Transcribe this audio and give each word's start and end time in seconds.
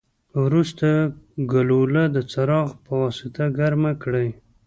وروسته 0.43 0.87
ګلوله 1.51 2.03
د 2.15 2.17
څراغ 2.31 2.67
پواسطه 2.85 3.43
ګرمه 3.57 3.91
کړئ. 4.03 4.29